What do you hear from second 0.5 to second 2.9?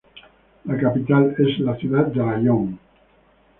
La capital es la ciudad de Raión.